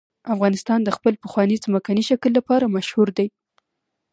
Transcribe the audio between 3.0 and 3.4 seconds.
دی.